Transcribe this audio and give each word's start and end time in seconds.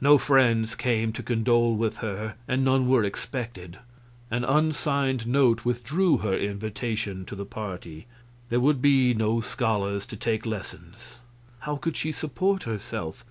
No 0.00 0.16
friends 0.16 0.76
came 0.76 1.12
to 1.12 1.24
condole 1.24 1.74
with 1.74 1.96
her, 1.96 2.36
and 2.46 2.64
none 2.64 2.86
were 2.88 3.02
expected; 3.02 3.80
an 4.30 4.44
unsigned 4.44 5.26
note 5.26 5.64
withdrew 5.64 6.18
her 6.18 6.38
invitation 6.38 7.24
to 7.24 7.34
the 7.34 7.44
party. 7.44 8.06
There 8.48 8.60
would 8.60 8.80
be 8.80 9.12
no 9.12 9.40
scholars 9.40 10.06
to 10.06 10.16
take 10.16 10.46
lessons. 10.46 11.16
How 11.62 11.74
could 11.74 11.96
she 11.96 12.12
support 12.12 12.62
herself? 12.62 13.24